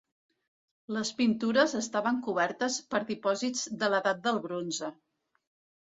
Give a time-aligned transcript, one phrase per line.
[0.97, 4.95] Les pintures estaven cobertes per dipòsits de l'edat del Bronze.